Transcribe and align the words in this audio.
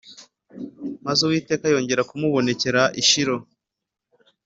Maze 1.05 1.19
Uwiteka 1.23 1.65
yongera 1.73 2.07
kumubonekerera 2.09 2.83
i 3.01 3.03
Shilo 3.09 3.37